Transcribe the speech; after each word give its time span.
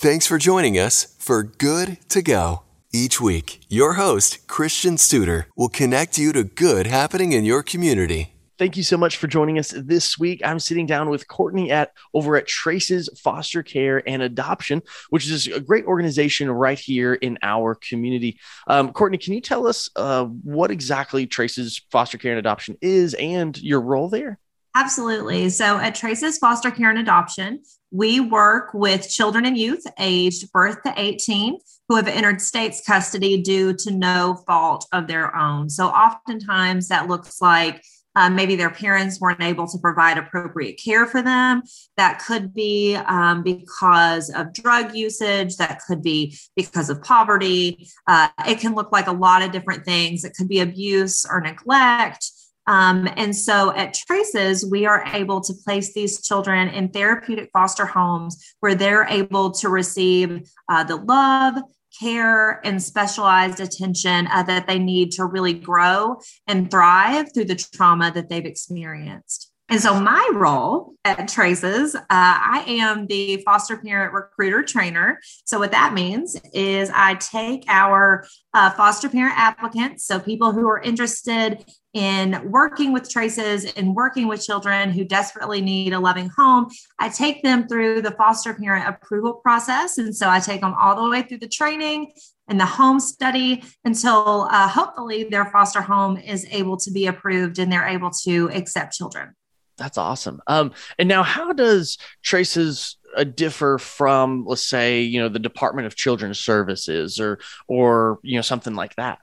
Thanks 0.00 0.26
for 0.26 0.38
joining 0.38 0.78
us 0.78 1.14
for 1.18 1.42
Good 1.42 1.98
to 2.08 2.22
Go. 2.22 2.62
Each 2.90 3.20
week, 3.20 3.60
your 3.68 3.92
host, 3.92 4.46
Christian 4.46 4.96
Studer, 4.96 5.44
will 5.56 5.68
connect 5.68 6.16
you 6.16 6.32
to 6.32 6.42
good 6.42 6.86
happening 6.86 7.32
in 7.32 7.44
your 7.44 7.62
community. 7.62 8.32
Thank 8.58 8.78
you 8.78 8.82
so 8.82 8.96
much 8.96 9.18
for 9.18 9.26
joining 9.26 9.58
us 9.58 9.74
this 9.76 10.18
week. 10.18 10.40
I'm 10.42 10.58
sitting 10.58 10.86
down 10.86 11.10
with 11.10 11.28
Courtney 11.28 11.70
at 11.70 11.92
over 12.14 12.36
at 12.36 12.46
Traces 12.46 13.10
Foster 13.22 13.62
Care 13.62 14.02
and 14.08 14.22
Adoption, 14.22 14.80
which 15.10 15.30
is 15.30 15.48
a 15.48 15.60
great 15.60 15.84
organization 15.84 16.50
right 16.50 16.78
here 16.78 17.12
in 17.12 17.38
our 17.42 17.74
community. 17.74 18.40
Um, 18.68 18.94
Courtney, 18.94 19.18
can 19.18 19.34
you 19.34 19.42
tell 19.42 19.66
us 19.66 19.90
uh, 19.96 20.24
what 20.24 20.70
exactly 20.70 21.26
Traces 21.26 21.82
Foster 21.90 22.16
Care 22.16 22.32
and 22.32 22.38
Adoption 22.38 22.78
is 22.80 23.12
and 23.12 23.54
your 23.60 23.82
role 23.82 24.08
there? 24.08 24.38
Absolutely. 24.74 25.48
So 25.50 25.78
at 25.78 25.94
Traces 25.94 26.38
Foster 26.38 26.70
Care 26.70 26.90
and 26.90 26.98
Adoption, 26.98 27.60
we 27.90 28.20
work 28.20 28.72
with 28.72 29.08
children 29.08 29.44
and 29.44 29.58
youth 29.58 29.84
aged 29.98 30.52
birth 30.52 30.82
to 30.84 30.94
18 30.96 31.58
who 31.88 31.96
have 31.96 32.06
entered 32.06 32.40
state's 32.40 32.84
custody 32.86 33.42
due 33.42 33.74
to 33.74 33.90
no 33.90 34.38
fault 34.46 34.86
of 34.92 35.08
their 35.08 35.34
own. 35.34 35.68
So 35.68 35.88
oftentimes 35.88 36.86
that 36.88 37.08
looks 37.08 37.40
like 37.40 37.82
um, 38.16 38.34
maybe 38.34 38.56
their 38.56 38.70
parents 38.70 39.20
weren't 39.20 39.42
able 39.42 39.66
to 39.68 39.78
provide 39.78 40.18
appropriate 40.18 40.80
care 40.82 41.06
for 41.06 41.22
them. 41.22 41.62
That 41.96 42.20
could 42.20 42.52
be 42.52 42.96
um, 42.96 43.42
because 43.42 44.30
of 44.30 44.52
drug 44.52 44.94
usage. 44.94 45.56
That 45.56 45.80
could 45.86 46.02
be 46.02 46.36
because 46.56 46.90
of 46.90 47.02
poverty. 47.02 47.88
Uh, 48.06 48.28
it 48.48 48.58
can 48.58 48.74
look 48.74 48.90
like 48.92 49.06
a 49.06 49.12
lot 49.12 49.42
of 49.42 49.52
different 49.52 49.84
things. 49.84 50.24
It 50.24 50.34
could 50.36 50.48
be 50.48 50.60
abuse 50.60 51.24
or 51.24 51.40
neglect. 51.40 52.30
Um, 52.70 53.08
and 53.16 53.34
so 53.34 53.74
at 53.74 53.94
Traces, 53.94 54.64
we 54.64 54.86
are 54.86 55.04
able 55.12 55.40
to 55.40 55.52
place 55.64 55.92
these 55.92 56.24
children 56.24 56.68
in 56.68 56.88
therapeutic 56.90 57.50
foster 57.52 57.84
homes 57.84 58.54
where 58.60 58.76
they're 58.76 59.08
able 59.08 59.50
to 59.50 59.68
receive 59.68 60.48
uh, 60.68 60.84
the 60.84 60.94
love, 60.94 61.60
care 61.98 62.64
and 62.64 62.80
specialized 62.80 63.58
attention 63.58 64.28
uh, 64.28 64.44
that 64.44 64.68
they 64.68 64.78
need 64.78 65.10
to 65.10 65.24
really 65.24 65.52
grow 65.52 66.20
and 66.46 66.70
thrive 66.70 67.34
through 67.34 67.46
the 67.46 67.56
trauma 67.56 68.12
that 68.12 68.28
they've 68.28 68.46
experienced. 68.46 69.49
And 69.70 69.80
so, 69.80 70.00
my 70.00 70.28
role 70.34 70.94
at 71.04 71.28
Traces, 71.28 71.94
uh, 71.94 72.00
I 72.10 72.64
am 72.66 73.06
the 73.06 73.36
foster 73.44 73.76
parent 73.76 74.12
recruiter 74.12 74.64
trainer. 74.64 75.20
So, 75.44 75.60
what 75.60 75.70
that 75.70 75.94
means 75.94 76.36
is 76.52 76.90
I 76.92 77.14
take 77.14 77.64
our 77.68 78.26
uh, 78.52 78.70
foster 78.70 79.08
parent 79.08 79.38
applicants, 79.38 80.04
so 80.06 80.18
people 80.18 80.50
who 80.50 80.68
are 80.68 80.80
interested 80.80 81.64
in 81.94 82.50
working 82.50 82.92
with 82.92 83.08
traces 83.08 83.64
and 83.74 83.94
working 83.94 84.26
with 84.26 84.44
children 84.44 84.90
who 84.90 85.04
desperately 85.04 85.60
need 85.60 85.92
a 85.92 86.00
loving 86.00 86.30
home. 86.36 86.68
I 86.98 87.08
take 87.08 87.44
them 87.44 87.68
through 87.68 88.02
the 88.02 88.12
foster 88.12 88.54
parent 88.54 88.88
approval 88.88 89.34
process. 89.34 89.98
And 89.98 90.14
so 90.14 90.28
I 90.28 90.40
take 90.40 90.60
them 90.60 90.74
all 90.74 91.02
the 91.02 91.10
way 91.10 91.22
through 91.22 91.38
the 91.38 91.48
training 91.48 92.12
and 92.48 92.60
the 92.60 92.66
home 92.66 93.00
study 93.00 93.64
until 93.84 94.48
uh, 94.50 94.68
hopefully 94.68 95.24
their 95.24 95.46
foster 95.46 95.80
home 95.80 96.16
is 96.16 96.46
able 96.50 96.76
to 96.78 96.90
be 96.90 97.06
approved 97.06 97.58
and 97.58 97.72
they're 97.72 97.86
able 97.86 98.10
to 98.24 98.50
accept 98.52 98.94
children. 98.94 99.34
That's 99.80 99.96
awesome. 99.96 100.42
Um, 100.46 100.72
and 100.98 101.08
now, 101.08 101.22
how 101.22 101.54
does 101.54 101.96
Traces 102.22 102.98
uh, 103.16 103.24
differ 103.24 103.78
from, 103.78 104.44
let's 104.46 104.66
say, 104.66 105.00
you 105.00 105.18
know, 105.18 105.30
the 105.30 105.38
Department 105.38 105.86
of 105.86 105.96
Children's 105.96 106.38
Services 106.38 107.18
or, 107.18 107.40
or 107.66 108.20
you 108.22 108.36
know, 108.36 108.42
something 108.42 108.74
like 108.74 108.94
that? 108.96 109.20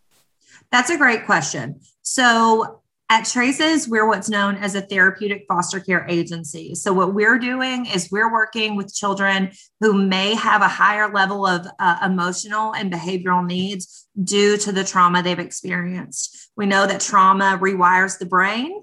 That's 0.71 0.89
a 0.89 0.97
great 0.97 1.27
question. 1.27 1.79
So 2.01 2.81
at 3.09 3.25
Traces, 3.25 3.87
we're 3.87 4.07
what's 4.07 4.29
known 4.29 4.55
as 4.55 4.75
a 4.75 4.81
therapeutic 4.81 5.45
foster 5.47 5.79
care 5.79 6.05
agency. 6.09 6.75
So, 6.75 6.91
what 6.91 7.13
we're 7.13 7.39
doing 7.39 7.85
is 7.85 8.11
we're 8.11 8.33
working 8.33 8.75
with 8.75 8.93
children 8.93 9.51
who 9.79 9.93
may 9.93 10.33
have 10.33 10.61
a 10.61 10.67
higher 10.67 11.09
level 11.13 11.45
of 11.45 11.65
uh, 11.79 11.99
emotional 12.03 12.73
and 12.73 12.91
behavioral 12.91 13.45
needs 13.45 14.07
due 14.21 14.57
to 14.57 14.73
the 14.73 14.83
trauma 14.83 15.23
they've 15.23 15.39
experienced. 15.39 16.49
We 16.57 16.65
know 16.65 16.85
that 16.85 16.99
trauma 16.99 17.57
rewires 17.61 18.19
the 18.19 18.25
brain, 18.25 18.73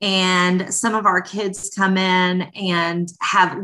and 0.00 0.72
some 0.72 0.94
of 0.94 1.06
our 1.06 1.20
kids 1.20 1.70
come 1.76 1.96
in 1.96 2.42
and 2.54 3.08
have 3.20 3.58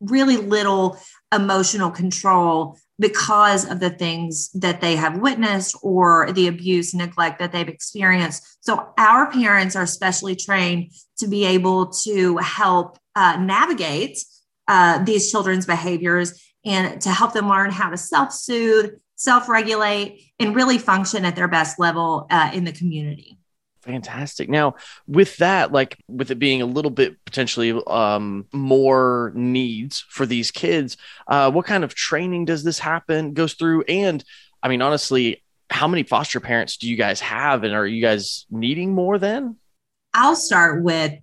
really 0.00 0.36
little 0.36 0.98
emotional 1.32 1.90
control 1.90 2.76
because 2.98 3.68
of 3.68 3.80
the 3.80 3.90
things 3.90 4.50
that 4.52 4.80
they 4.80 4.94
have 4.94 5.18
witnessed 5.18 5.76
or 5.82 6.30
the 6.32 6.46
abuse 6.46 6.94
neglect 6.94 7.38
that 7.38 7.50
they've 7.50 7.68
experienced. 7.68 8.58
So, 8.62 8.92
our 8.98 9.30
parents 9.30 9.74
are 9.74 9.86
specially 9.86 10.36
trained 10.36 10.92
to 11.18 11.26
be 11.26 11.44
able 11.44 11.86
to 12.04 12.36
help 12.38 12.98
uh, 13.16 13.36
navigate 13.40 14.18
uh, 14.68 15.02
these 15.02 15.30
children's 15.30 15.66
behaviors 15.66 16.40
and 16.64 17.00
to 17.00 17.10
help 17.10 17.32
them 17.32 17.48
learn 17.48 17.70
how 17.70 17.88
to 17.88 17.96
self 17.96 18.32
soothe, 18.32 18.90
self 19.16 19.48
regulate, 19.48 20.32
and 20.38 20.54
really 20.54 20.78
function 20.78 21.24
at 21.24 21.36
their 21.36 21.48
best 21.48 21.78
level 21.78 22.26
uh, 22.30 22.50
in 22.52 22.64
the 22.64 22.72
community. 22.72 23.39
Fantastic. 23.82 24.48
Now, 24.48 24.74
with 25.06 25.36
that, 25.38 25.72
like 25.72 25.98
with 26.06 26.30
it 26.30 26.38
being 26.38 26.60
a 26.60 26.66
little 26.66 26.90
bit 26.90 27.16
potentially 27.24 27.80
um, 27.86 28.46
more 28.52 29.32
needs 29.34 30.04
for 30.08 30.26
these 30.26 30.50
kids, 30.50 30.98
uh, 31.28 31.50
what 31.50 31.64
kind 31.64 31.82
of 31.82 31.94
training 31.94 32.44
does 32.44 32.62
this 32.62 32.78
happen 32.78 33.32
goes 33.32 33.54
through? 33.54 33.82
And 33.84 34.22
I 34.62 34.68
mean, 34.68 34.82
honestly, 34.82 35.42
how 35.70 35.88
many 35.88 36.02
foster 36.02 36.40
parents 36.40 36.76
do 36.76 36.90
you 36.90 36.96
guys 36.96 37.20
have, 37.20 37.64
and 37.64 37.74
are 37.74 37.86
you 37.86 38.02
guys 38.02 38.44
needing 38.50 38.92
more? 38.92 39.18
Then 39.18 39.56
I'll 40.12 40.36
start 40.36 40.82
with 40.82 41.14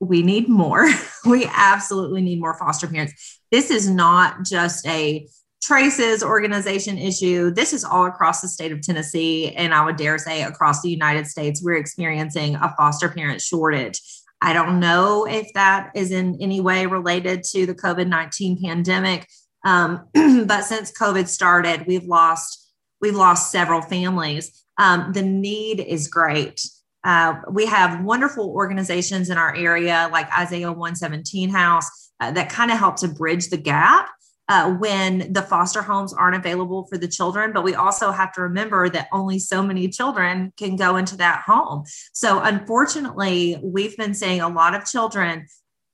we 0.00 0.22
need 0.22 0.48
more. 0.48 0.88
we 1.26 1.48
absolutely 1.52 2.22
need 2.22 2.40
more 2.40 2.54
foster 2.54 2.86
parents. 2.86 3.40
This 3.50 3.70
is 3.70 3.90
not 3.90 4.44
just 4.44 4.86
a 4.86 5.26
traces 5.66 6.22
organization 6.22 6.96
issue. 6.96 7.50
This 7.50 7.72
is 7.72 7.82
all 7.84 8.06
across 8.06 8.40
the 8.40 8.46
state 8.46 8.70
of 8.70 8.82
Tennessee, 8.82 9.52
and 9.56 9.74
I 9.74 9.84
would 9.84 9.96
dare 9.96 10.16
say 10.16 10.44
across 10.44 10.80
the 10.80 10.90
United 10.90 11.26
States. 11.26 11.60
We're 11.60 11.74
experiencing 11.76 12.54
a 12.54 12.72
foster 12.76 13.08
parent 13.08 13.40
shortage. 13.40 14.00
I 14.40 14.52
don't 14.52 14.78
know 14.78 15.26
if 15.26 15.52
that 15.54 15.90
is 15.96 16.12
in 16.12 16.38
any 16.40 16.60
way 16.60 16.86
related 16.86 17.42
to 17.50 17.66
the 17.66 17.74
COVID 17.74 18.06
19 18.06 18.62
pandemic. 18.62 19.26
Um, 19.64 20.06
but 20.46 20.62
since 20.62 20.92
COVID 20.92 21.26
started, 21.26 21.84
we've 21.88 22.04
lost 22.04 22.70
we've 23.00 23.16
lost 23.16 23.50
several 23.50 23.82
families. 23.82 24.64
Um, 24.78 25.12
the 25.12 25.22
need 25.22 25.80
is 25.80 26.06
great. 26.06 26.60
Uh, 27.02 27.40
we 27.50 27.66
have 27.66 28.04
wonderful 28.04 28.50
organizations 28.50 29.30
in 29.30 29.38
our 29.38 29.54
area, 29.54 30.08
like 30.12 30.28
Isaiah 30.38 30.70
117 30.70 31.50
House, 31.50 32.12
uh, 32.20 32.30
that 32.32 32.50
kind 32.50 32.70
of 32.70 32.78
help 32.78 32.96
to 32.96 33.08
bridge 33.08 33.48
the 33.48 33.56
gap 33.56 34.10
uh, 34.48 34.72
when 34.74 35.32
the 35.32 35.42
foster 35.42 35.82
homes 35.82 36.12
aren't 36.12 36.36
available 36.36 36.86
for 36.86 36.98
the 36.98 37.08
children. 37.08 37.52
But 37.52 37.64
we 37.64 37.74
also 37.74 38.12
have 38.12 38.32
to 38.34 38.42
remember 38.42 38.88
that 38.88 39.08
only 39.12 39.38
so 39.38 39.62
many 39.62 39.88
children 39.88 40.52
can 40.56 40.76
go 40.76 40.96
into 40.96 41.16
that 41.16 41.42
home. 41.46 41.84
So, 42.12 42.40
unfortunately, 42.40 43.58
we've 43.62 43.96
been 43.96 44.14
seeing 44.14 44.40
a 44.40 44.48
lot 44.48 44.74
of 44.74 44.86
children 44.86 45.46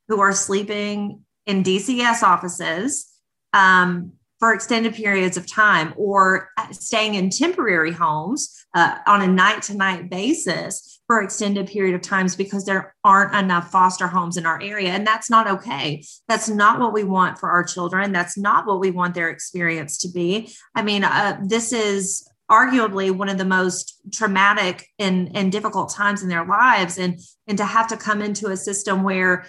who 0.08 0.20
are 0.20 0.32
sleeping 0.32 1.20
in 1.46 1.62
DCS 1.62 2.22
offices. 2.22 3.08
Um, 3.52 4.12
for 4.42 4.52
extended 4.52 4.92
periods 4.92 5.36
of 5.36 5.46
time 5.46 5.94
or 5.96 6.48
staying 6.72 7.14
in 7.14 7.30
temporary 7.30 7.92
homes 7.92 8.66
uh, 8.74 8.98
on 9.06 9.22
a 9.22 9.26
night 9.28 9.62
to 9.62 9.76
night 9.76 10.10
basis 10.10 11.00
for 11.12 11.22
extended 11.22 11.66
period 11.66 11.94
of 11.94 12.00
times 12.00 12.34
because 12.34 12.64
there 12.64 12.94
aren't 13.04 13.34
enough 13.34 13.70
foster 13.70 14.06
homes 14.06 14.38
in 14.38 14.46
our 14.46 14.58
area. 14.62 14.88
And 14.88 15.06
that's 15.06 15.28
not 15.28 15.46
okay. 15.46 16.02
That's 16.26 16.48
not 16.48 16.80
what 16.80 16.94
we 16.94 17.04
want 17.04 17.38
for 17.38 17.50
our 17.50 17.62
children. 17.62 18.12
That's 18.12 18.38
not 18.38 18.66
what 18.66 18.80
we 18.80 18.90
want 18.90 19.14
their 19.14 19.28
experience 19.28 19.98
to 19.98 20.08
be. 20.08 20.54
I 20.74 20.80
mean 20.80 21.04
uh, 21.04 21.38
this 21.44 21.70
is 21.70 22.26
arguably 22.50 23.10
one 23.10 23.28
of 23.28 23.36
the 23.36 23.44
most 23.44 24.00
traumatic 24.10 24.88
and, 24.98 25.36
and 25.36 25.52
difficult 25.52 25.92
times 25.92 26.22
in 26.22 26.30
their 26.30 26.46
lives. 26.46 26.96
And 26.96 27.20
and 27.46 27.58
to 27.58 27.66
have 27.66 27.88
to 27.88 27.98
come 27.98 28.22
into 28.22 28.46
a 28.46 28.56
system 28.56 29.02
where 29.02 29.46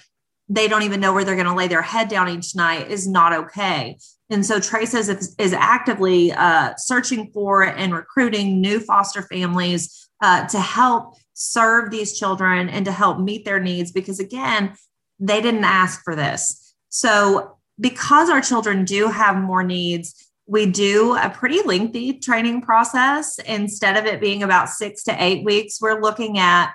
they 0.50 0.68
don't 0.68 0.84
even 0.84 1.00
know 1.00 1.14
where 1.14 1.24
they're 1.24 1.36
going 1.36 1.48
to 1.48 1.56
lay 1.56 1.70
their 1.70 1.82
head 1.82 2.10
down 2.10 2.28
each 2.28 2.58
night 2.58 2.92
is 2.92 3.08
not 3.08 3.32
okay. 3.32 3.98
And 4.30 4.46
so 4.46 4.60
trace 4.60 4.94
is, 4.94 5.34
is 5.40 5.54
actively 5.54 6.34
uh, 6.34 6.74
searching 6.76 7.32
for 7.34 7.64
and 7.64 7.94
recruiting 7.94 8.60
new 8.60 8.82
foster 8.82 9.22
families 9.22 10.10
uh, 10.22 10.46
to 10.48 10.60
help 10.60 11.16
serve 11.34 11.92
these 11.92 12.18
children 12.18 12.70
and 12.70 12.86
to 12.86 12.92
help 12.92 13.20
meet 13.20 13.46
their 13.46 13.60
needs 13.60 13.92
because, 13.92 14.20
again, 14.20 14.76
they 15.20 15.42
didn't 15.42 15.64
ask 15.64 16.04
for 16.04 16.16
this. 16.16 16.76
So, 16.90 17.58
because 17.80 18.30
our 18.30 18.42
children 18.42 18.86
do 18.86 19.08
have 19.08 19.36
more 19.36 19.64
needs, 19.64 20.32
we 20.46 20.66
do 20.66 21.16
a 21.16 21.30
pretty 21.30 21.62
lengthy 21.64 22.14
training 22.14 22.62
process. 22.62 23.40
Instead 23.40 23.98
of 23.98 24.06
it 24.06 24.22
being 24.22 24.44
about 24.44 24.70
six 24.70 25.04
to 25.06 25.24
eight 25.24 25.44
weeks, 25.44 25.80
we're 25.82 26.02
looking 26.02 26.38
at 26.38 26.74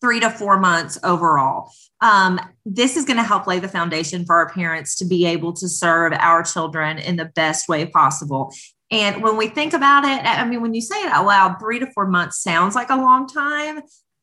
three 0.00 0.20
to 0.20 0.30
four 0.30 0.60
months 0.60 0.98
overall. 1.02 1.72
Um, 2.00 2.38
this 2.66 2.96
is 2.96 3.06
going 3.06 3.16
to 3.16 3.22
help 3.22 3.46
lay 3.46 3.58
the 3.58 3.68
foundation 3.68 4.26
for 4.26 4.36
our 4.36 4.50
parents 4.50 4.96
to 4.96 5.06
be 5.06 5.24
able 5.24 5.54
to 5.54 5.68
serve 5.68 6.12
our 6.12 6.42
children 6.42 6.98
in 6.98 7.16
the 7.16 7.24
best 7.24 7.68
way 7.68 7.86
possible. 7.86 8.52
And 8.94 9.24
when 9.24 9.36
we 9.36 9.48
think 9.48 9.72
about 9.72 10.04
it, 10.04 10.24
I 10.24 10.44
mean, 10.44 10.62
when 10.62 10.72
you 10.72 10.80
say 10.80 10.94
it 11.02 11.10
out 11.10 11.26
loud, 11.26 11.58
three 11.58 11.80
to 11.80 11.86
four 11.90 12.06
months 12.06 12.40
sounds 12.40 12.76
like 12.76 12.90
a 12.90 12.96
long 12.96 13.26
time, 13.26 13.82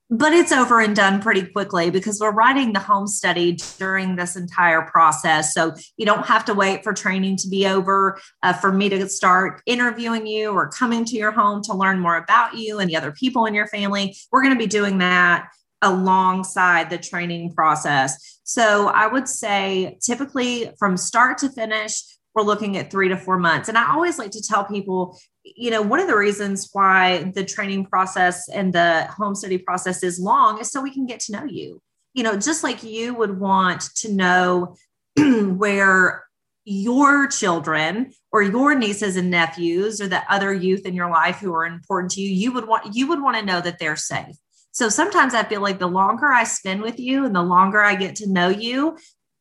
but 0.10 0.32
it's 0.32 0.54
over 0.54 0.80
and 0.80 0.96
done 0.96 1.22
pretty 1.22 1.46
quickly 1.46 1.90
because 1.90 2.22
we're 2.22 2.32
writing 2.32 2.72
the 2.72 2.80
home 2.80 3.06
study 3.06 3.58
during 3.78 4.16
this 4.16 4.38
entire 4.38 4.84
process. 4.84 5.54
So 5.54 5.76
you 5.98 6.06
don't 6.06 6.26
have 6.26 6.46
to 6.46 6.54
wait 6.54 6.86
for 6.86 6.94
training 6.94 7.36
to 7.38 7.50
be 7.50 7.68
over 7.68 8.18
uh, 8.44 8.54
for 8.54 8.72
me 8.72 8.88
to 8.88 9.10
start 9.10 9.62
interviewing 9.66 10.26
you 10.26 10.52
or 10.52 10.70
coming 10.70 11.04
to 11.04 11.18
your 11.18 11.32
home 11.32 11.62
to 11.64 11.74
learn 11.74 12.00
more 12.00 12.16
about 12.16 12.58
you 12.58 12.80
and 12.80 12.90
the 12.90 12.96
other 12.96 13.12
people 13.12 13.48
in 13.48 13.54
your 13.54 13.68
family. 13.68 14.16
We're 14.32 14.42
going 14.42 14.56
to 14.56 14.60
be 14.60 14.68
doing 14.68 15.00
that 15.00 15.50
alongside 15.82 16.90
the 16.90 16.98
training 16.98 17.54
process. 17.54 18.40
So 18.46 18.88
I 18.88 19.08
would 19.08 19.28
say 19.28 19.98
typically 20.02 20.72
from 20.80 20.96
start 20.96 21.40
to 21.40 21.50
finish, 21.50 22.04
we're 22.34 22.44
looking 22.44 22.78
at 22.78 22.90
three 22.90 23.10
to 23.10 23.18
four 23.18 23.38
months. 23.38 23.70
And 23.70 23.78
I 23.78 23.92
always 23.92 24.18
like 24.18 24.32
to 24.32 24.42
tell 24.42 24.64
people, 24.64 25.20
you 25.44 25.72
know, 25.72 25.82
one 25.82 26.00
of 26.00 26.08
the 26.08 26.16
reasons 26.16 26.70
why 26.72 27.32
the 27.36 27.44
training 27.44 27.86
process 27.86 28.48
and 28.48 28.72
the 28.74 29.06
home 29.06 29.36
study 29.36 29.58
process 29.58 30.04
is 30.04 30.20
long 30.20 30.60
is 30.60 30.72
so 30.72 30.82
we 30.82 30.94
can 30.94 31.06
get 31.06 31.20
to 31.22 31.34
know 31.34 31.46
you. 31.46 31.82
You 32.14 32.24
know, 32.24 32.38
just 32.38 32.64
like 32.64 32.84
you 32.84 33.14
would 33.14 33.40
want 33.40 33.82
to 33.98 34.12
know 34.12 34.76
where 35.18 36.24
your 36.64 37.28
children 37.28 38.14
or 38.32 38.44
your 38.44 38.76
nieces 38.76 39.16
and 39.16 39.32
nephews 39.32 40.00
or 40.00 40.08
the 40.08 40.22
other 40.32 40.54
youth 40.54 40.86
in 40.86 40.94
your 40.94 41.10
life 41.10 41.38
who 41.38 41.54
are 41.54 41.66
important 41.66 42.12
to 42.12 42.22
you 42.22 42.30
you 42.30 42.52
would 42.52 42.68
want 42.68 42.96
you 42.96 43.08
would 43.08 43.22
want 43.22 43.36
to 43.36 43.44
know 43.44 43.60
that 43.60 43.80
they're 43.80 43.96
safe 43.96 44.36
so 44.70 44.88
sometimes 44.88 45.34
i 45.34 45.42
feel 45.42 45.60
like 45.60 45.80
the 45.80 45.88
longer 45.88 46.32
i 46.32 46.44
spend 46.44 46.84
with 46.84 47.00
you 47.00 47.26
and 47.26 47.36
the 47.36 47.42
longer 47.42 47.82
i 47.82 47.96
get 47.96 48.16
to 48.16 48.30
know 48.30 48.48
you 48.48 48.96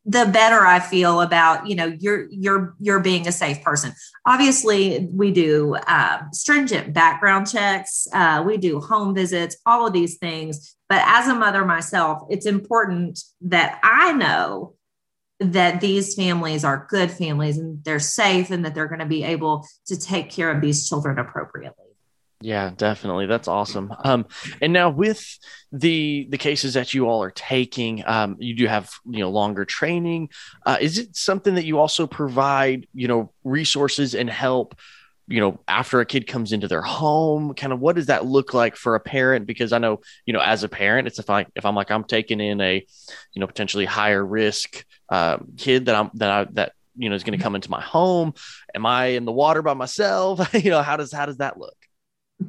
the 0.07 0.27
better 0.33 0.65
I 0.65 0.81
feel 0.81 1.21
about 1.21 1.67
you 1.67 1.75
know 1.75 1.95
you're 1.99 2.27
you're 2.31 2.75
you're 2.81 3.01
being 3.01 3.29
a 3.29 3.33
safe 3.33 3.63
person. 3.63 3.93
Obviously, 4.27 5.09
we 5.13 5.31
do 5.31 5.77
uh, 5.87 6.23
stringent 6.33 6.93
background 6.95 7.51
checks, 7.51 8.07
uh, 8.13 8.43
we 8.47 8.57
do 8.57 8.81
home 8.81 9.15
visits, 9.15 9.57
all 9.67 9.87
of 9.87 9.93
these 9.93 10.17
things. 10.19 10.77
But 10.89 11.03
as 11.05 11.29
a 11.29 11.35
mother 11.35 11.65
myself, 11.65 12.23
it's 12.31 12.47
important 12.47 13.21
that 13.43 13.79
I 13.83 14.13
know 14.13 14.75
that 15.39 15.81
these 15.81 16.15
families 16.15 16.65
are 16.65 16.87
good 16.91 17.11
families 17.11 17.57
and 17.57 17.83
they're 17.85 17.99
safe 17.99 18.51
and 18.51 18.65
that 18.65 18.75
they're 18.75 18.89
going 18.89 19.01
to 19.01 19.07
be 19.07 19.25
able 19.25 19.67
to 19.87 19.99
take 19.99 20.31
care 20.31 20.51
of 20.51 20.61
these 20.61 20.89
children 20.89 21.19
appropriately. 21.19 21.90
Yeah, 22.43 22.71
definitely. 22.75 23.27
That's 23.27 23.49
awesome. 23.49 23.93
Um, 24.03 24.25
and 24.63 24.73
now 24.73 24.89
with 24.89 25.23
the 25.73 26.27
the 26.31 26.39
cases 26.39 26.73
that 26.73 26.95
you 26.95 27.07
all 27.07 27.23
are 27.23 27.31
taking, 27.31 28.03
um, 28.07 28.37
you 28.39 28.55
do 28.55 28.67
have 28.67 28.91
you 29.11 29.19
know 29.19 29.31
longer 29.31 29.67
training. 29.67 30.31
Uh, 30.65 30.79
is 30.81 30.97
it 30.97 31.15
something 31.17 31.57
that 31.57 31.67
you 31.67 31.79
also 31.79 32.07
provide 32.07 32.87
you 32.95 33.09
know 33.09 33.33
resources 33.45 34.15
and 34.15 34.31
help? 34.31 34.75
You 35.29 35.41
know, 35.41 35.61
after 35.69 36.01
a 36.01 36.07
kid 36.07 36.27
comes 36.27 36.53
into 36.53 36.67
their 36.67 36.81
home, 36.83 37.53
kind 37.55 37.73
of 37.75 37.79
what 37.81 37.95
does 37.95 38.07
that 38.07 38.25
look 38.25 38.55
like 38.55 38.75
for 38.75 38.95
a 38.95 39.01
parent? 39.01 39.47
Because 39.47 39.73
I 39.73 39.79
know, 39.79 40.01
you 40.25 40.33
know, 40.33 40.41
as 40.41 40.65
a 40.65 40.69
parent, 40.69 41.07
it's 41.07 41.19
if 41.19 41.29
I 41.29 41.45
if 41.55 41.67
I'm 41.67 41.75
like 41.75 41.91
I'm 41.91 42.05
taking 42.05 42.41
in 42.41 42.61
a, 42.63 42.85
you 43.35 43.41
know, 43.41 43.47
potentially 43.47 43.85
higher 43.85 44.25
risk 44.25 44.83
uh, 45.11 45.37
kid 45.59 45.87
that 45.87 45.95
I'm 45.95 46.11
that 46.15 46.31
I 46.31 46.45
that 46.55 46.73
you 46.97 47.11
know 47.11 47.15
is 47.15 47.23
going 47.23 47.39
to 47.39 47.43
come 47.43 47.55
into 47.55 47.71
my 47.71 47.83
home. 47.83 48.33
Am 48.75 48.87
I 48.87 49.09
in 49.09 49.27
the 49.27 49.33
water 49.33 49.61
by 49.61 49.75
myself? 49.75 50.55
you 50.65 50.71
know, 50.71 50.81
how 50.83 50.97
does 50.97 51.13
how 51.13 51.27
does 51.27 51.37
that 51.37 51.59
look? 51.59 51.77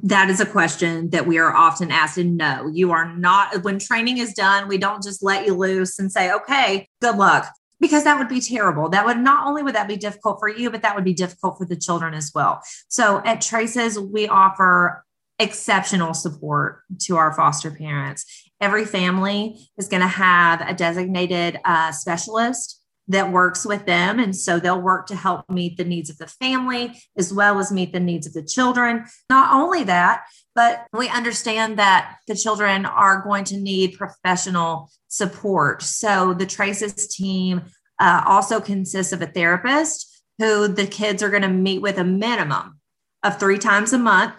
That 0.03 0.29
is 0.29 0.39
a 0.39 0.45
question 0.45 1.09
that 1.09 1.27
we 1.27 1.37
are 1.37 1.53
often 1.53 1.91
asked 1.91 2.17
and 2.17 2.37
no 2.37 2.69
you 2.73 2.91
are 2.91 3.13
not 3.17 3.63
when 3.63 3.77
training 3.77 4.17
is 4.17 4.33
done 4.33 4.67
we 4.67 4.77
don't 4.77 5.03
just 5.03 5.21
let 5.21 5.45
you 5.45 5.53
loose 5.53 5.99
and 5.99 6.11
say 6.11 6.31
okay 6.31 6.87
good 7.01 7.17
luck 7.17 7.53
because 7.81 8.03
that 8.03 8.17
would 8.17 8.29
be 8.29 8.39
terrible. 8.39 8.87
That 8.87 9.05
would 9.05 9.17
not 9.17 9.47
only 9.47 9.63
would 9.63 9.75
that 9.75 9.87
be 9.87 9.97
difficult 9.97 10.39
for 10.39 10.47
you 10.47 10.69
but 10.69 10.83
that 10.83 10.95
would 10.95 11.03
be 11.03 11.13
difficult 11.13 11.57
for 11.57 11.65
the 11.65 11.75
children 11.75 12.13
as 12.13 12.31
well. 12.33 12.61
So 12.87 13.21
at 13.25 13.41
traces 13.41 13.99
we 13.99 14.27
offer 14.27 15.03
exceptional 15.39 16.13
support 16.13 16.83
to 16.99 17.17
our 17.17 17.33
foster 17.33 17.71
parents. 17.71 18.25
Every 18.61 18.85
family 18.85 19.67
is 19.77 19.87
going 19.87 20.01
to 20.01 20.07
have 20.07 20.61
a 20.61 20.75
designated 20.75 21.59
uh, 21.65 21.91
specialist 21.91 22.80
that 23.07 23.31
works 23.31 23.65
with 23.65 23.85
them. 23.85 24.19
And 24.19 24.35
so 24.35 24.59
they'll 24.59 24.81
work 24.81 25.07
to 25.07 25.15
help 25.15 25.49
meet 25.49 25.77
the 25.77 25.83
needs 25.83 26.09
of 26.09 26.17
the 26.17 26.27
family 26.27 27.01
as 27.17 27.33
well 27.33 27.59
as 27.59 27.71
meet 27.71 27.91
the 27.93 27.99
needs 27.99 28.27
of 28.27 28.33
the 28.33 28.43
children. 28.43 29.05
Not 29.29 29.53
only 29.53 29.83
that, 29.85 30.23
but 30.55 30.85
we 30.93 31.09
understand 31.09 31.77
that 31.79 32.17
the 32.27 32.35
children 32.35 32.85
are 32.85 33.21
going 33.21 33.43
to 33.45 33.57
need 33.57 33.97
professional 33.97 34.89
support. 35.07 35.81
So 35.81 36.33
the 36.33 36.45
Traces 36.45 37.07
team 37.07 37.63
uh, 37.99 38.23
also 38.25 38.59
consists 38.59 39.13
of 39.13 39.21
a 39.21 39.27
therapist 39.27 40.23
who 40.39 40.67
the 40.67 40.87
kids 40.87 41.21
are 41.21 41.29
going 41.29 41.43
to 41.43 41.47
meet 41.47 41.81
with 41.81 41.97
a 41.97 42.03
minimum 42.03 42.79
of 43.23 43.39
three 43.39 43.59
times 43.59 43.93
a 43.93 43.97
month. 43.97 44.33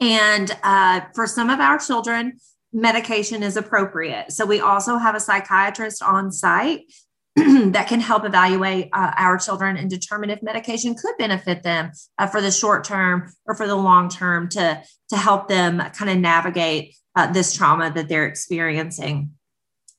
And 0.00 0.50
uh, 0.62 1.02
for 1.14 1.26
some 1.26 1.50
of 1.50 1.60
our 1.60 1.78
children, 1.78 2.38
medication 2.72 3.42
is 3.42 3.56
appropriate. 3.56 4.32
So 4.32 4.46
we 4.46 4.60
also 4.60 4.96
have 4.96 5.14
a 5.14 5.20
psychiatrist 5.20 6.02
on 6.02 6.32
site 6.32 6.82
that 7.36 7.86
can 7.88 8.00
help 8.00 8.24
evaluate 8.24 8.88
uh, 8.92 9.12
our 9.16 9.38
children 9.38 9.76
and 9.76 9.88
determine 9.88 10.30
if 10.30 10.42
medication 10.42 10.94
could 10.94 11.14
benefit 11.18 11.62
them 11.62 11.92
uh, 12.18 12.26
for 12.26 12.40
the 12.40 12.50
short 12.50 12.84
term 12.84 13.32
or 13.46 13.54
for 13.54 13.66
the 13.66 13.76
long 13.76 14.08
term 14.08 14.48
to, 14.48 14.82
to 15.10 15.16
help 15.16 15.48
them 15.48 15.78
kind 15.92 16.10
of 16.10 16.18
navigate 16.18 16.94
uh, 17.14 17.30
this 17.32 17.52
trauma 17.52 17.90
that 17.90 18.08
they're 18.08 18.26
experiencing. 18.26 19.32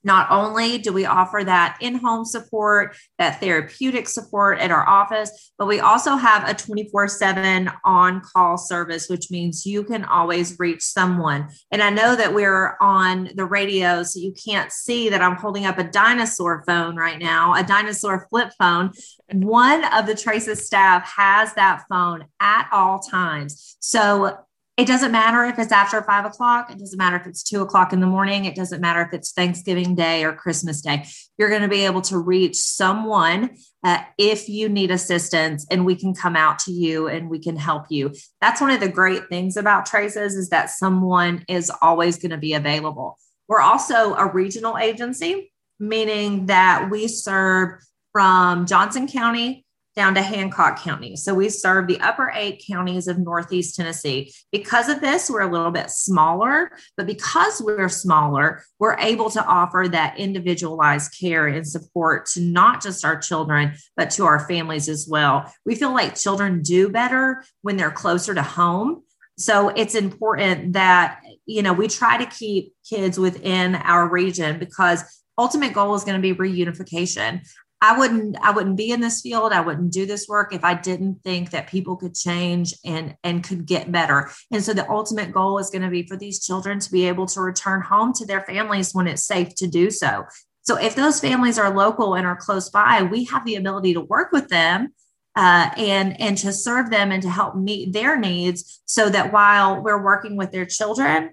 Not 0.04 0.28
only 0.32 0.78
do 0.78 0.92
we 0.92 1.06
offer 1.06 1.44
that 1.44 1.78
in 1.80 1.96
home 1.96 2.26
support, 2.26 2.96
that 3.20 3.40
therapeutic 3.40 4.08
support 4.08 4.60
at 4.60 4.72
our 4.72 4.88
office, 4.88 5.52
but 5.58 5.68
we 5.68 5.80
also 5.80 6.16
have 6.16 6.48
a 6.50 6.54
24 6.54 7.08
7 7.08 7.72
on 7.86 8.22
call 8.22 8.58
service, 8.58 9.10
which 9.10 9.30
means 9.30 9.66
you 9.66 9.84
can 9.84 10.04
always 10.06 10.58
reach 10.60 10.82
someone. 10.82 11.50
And 11.72 11.84
I 11.84 11.90
know 11.90 12.16
that 12.16 12.34
we're 12.34 12.78
on 12.82 13.30
the 13.36 13.46
radio, 13.46 14.04
so 14.04 14.20
you 14.20 14.34
can't 14.34 14.72
see 14.72 15.10
that 15.10 15.22
I'm 15.22 15.36
holding 15.36 15.66
up 15.66 15.78
a 15.78 15.84
dinosaur 15.84 16.64
phone 16.66 16.96
right 16.96 17.20
now, 17.20 17.54
a 17.56 17.64
dinosaur 17.64 18.28
flip 18.30 18.52
phone. 18.58 18.92
One 19.32 19.84
of 19.94 20.08
the 20.08 20.16
Traces 20.16 20.66
staff 20.66 21.12
has 21.16 21.54
that 21.54 21.84
phone 21.90 22.26
at 22.40 22.70
all 22.72 23.00
times. 23.00 23.78
So 23.80 24.38
it 24.78 24.88
doesn't 24.88 25.12
matter 25.12 25.44
if 25.46 25.60
it's 25.60 25.72
after 25.72 26.02
five 26.02 26.26
o'clock. 26.26 26.72
It 26.72 26.80
doesn't 26.80 26.98
matter 26.98 27.18
if 27.18 27.28
it's 27.28 27.44
two 27.44 27.62
o'clock 27.62 27.92
in 27.92 28.00
the 28.00 28.08
morning. 28.08 28.46
It 28.46 28.56
doesn't 28.56 28.80
matter 28.80 29.02
if 29.02 29.14
it's 29.14 29.34
Thanksgiving 29.34 29.96
Day 29.96 30.24
or 30.24 30.34
Christmas 30.34 30.82
Day. 30.82 31.06
You're 31.38 31.50
going 31.50 31.62
to 31.62 31.68
be 31.68 31.86
able 31.86 32.02
to 32.04 32.18
reach 32.18 32.56
someone 32.56 33.52
uh, 33.84 34.02
if 34.18 34.48
you 34.48 34.70
need 34.70 34.90
assistance, 34.90 35.68
and 35.70 35.86
we 35.86 35.96
can 35.96 36.14
come 36.14 36.36
out 36.36 36.58
to 36.60 36.72
you 36.72 37.08
and 37.08 37.30
we 37.30 37.40
can 37.40 37.58
help 37.58 37.86
you. 37.90 38.14
That's 38.40 38.62
one 38.62 38.72
of 38.72 38.80
the 38.80 38.88
great 38.88 39.28
things 39.28 39.58
about 39.58 39.86
Traces 39.86 40.36
is 40.36 40.50
that 40.50 40.70
someone 40.70 41.44
is 41.48 41.72
always 41.82 42.18
going 42.18 42.32
to 42.32 42.38
be 42.38 42.54
available. 42.54 43.18
We're 43.48 43.62
also 43.62 44.16
a 44.16 44.32
regional 44.32 44.78
agency, 44.78 45.52
meaning 45.80 46.46
that 46.46 46.90
we 46.90 47.08
serve 47.08 47.82
from 48.14 48.66
Johnson 48.66 49.08
County 49.08 49.66
down 49.96 50.16
to 50.16 50.22
Hancock 50.22 50.82
County. 50.82 51.16
So 51.16 51.34
we 51.34 51.50
serve 51.50 51.88
the 51.88 52.00
upper 52.00 52.32
eight 52.34 52.64
counties 52.70 53.08
of 53.08 53.20
Northeast 53.20 53.76
Tennessee. 53.76 54.34
Because 54.52 54.88
of 54.88 55.02
this, 55.02 55.30
we're 55.30 55.42
a 55.42 55.52
little 55.52 55.72
bit 55.72 55.90
smaller, 55.90 56.72
but 56.96 57.06
because 57.06 57.62
we're 57.62 57.90
smaller, 57.90 58.64
we're 58.80 58.98
able 58.98 59.30
to 59.32 59.46
offer 59.46 59.88
that 59.92 60.18
individualized 60.18 61.16
care 61.20 61.48
and 61.48 61.68
support 61.68 62.26
to 62.28 62.42
not 62.42 62.82
just 62.82 63.04
our 63.04 63.20
children, 63.20 63.74
but 63.98 64.10
to 64.12 64.26
our 64.26 64.48
families 64.48 64.88
as 64.88 65.08
well. 65.10 65.52
We 65.66 65.76
feel 65.76 65.94
like 65.94 66.16
children 66.16 66.62
do 66.62 66.90
better 66.90 67.44
when 67.62 67.76
they're 67.76 67.92
closer 67.92 68.34
to 68.34 68.44
home. 68.44 69.04
So 69.38 69.70
it's 69.70 69.96
important 69.96 70.74
that, 70.74 71.22
you 71.46 71.64
know, 71.64 71.74
we 71.74 71.88
try 71.88 72.18
to 72.18 72.26
keep 72.26 72.74
kids 72.88 73.20
within 73.20 73.76
our 73.76 74.08
region 74.08 74.60
because 74.60 75.04
ultimate 75.38 75.74
goal 75.74 75.96
is 75.96 76.04
going 76.04 76.22
to 76.22 76.34
be 76.34 76.36
reunification. 76.38 77.42
I 77.84 77.98
wouldn't 77.98 78.38
I 78.42 78.52
wouldn't 78.52 78.78
be 78.78 78.92
in 78.92 79.02
this 79.02 79.22
field. 79.22 79.52
I 79.52 79.62
wouldn't 79.62 79.92
do 79.92 80.06
this 80.06 80.28
work 80.28 80.54
if 80.54 80.64
I 80.64 80.76
didn't 80.76 81.24
think 81.24 81.50
that 81.50 81.68
people 81.68 81.96
could 81.96 82.14
change 82.14 82.76
and 82.86 83.16
and 83.24 83.44
could 83.44 83.66
get 83.66 83.92
better. 83.92 84.30
And 84.52 84.64
so 84.64 84.74
the 84.74 84.90
ultimate 84.90 85.32
goal 85.32 85.58
is 85.58 85.72
going 85.72 85.82
to 85.82 85.90
be 85.90 86.04
for 86.04 86.16
these 86.16 86.46
children 86.46 86.80
to 86.80 86.92
be 86.92 87.08
able 87.08 87.26
to 87.28 87.42
return 87.42 87.82
home 87.82 88.14
to 88.14 88.26
their 88.26 88.42
families 88.42 88.94
when 88.94 89.08
it's 89.08 89.26
safe 89.26 89.56
to 89.56 89.68
do 89.68 89.90
so. 89.90 90.26
So 90.62 90.78
if 90.78 90.96
those 90.96 91.20
families 91.20 91.58
are 91.58 91.76
local 91.76 92.14
and 92.14 92.28
are 92.28 92.36
close 92.36 92.70
by, 92.70 93.02
we 93.02 93.26
have 93.26 93.46
the 93.46 93.56
ability 93.56 93.96
to 93.96 94.02
work 94.02 94.32
with 94.32 94.48
them 94.50 94.94
uh, 95.36 95.70
and 95.78 96.20
and 96.20 96.38
to 96.38 96.52
serve 96.54 96.90
them 96.90 97.12
and 97.12 97.24
to 97.24 97.30
help 97.30 97.56
meet 97.56 97.94
their 97.94 98.18
needs 98.20 98.82
so 98.86 99.10
that 99.10 99.32
while 99.32 99.82
we're 99.82 100.04
working 100.04 100.36
with 100.36 100.52
their 100.52 100.66
children 100.66 101.32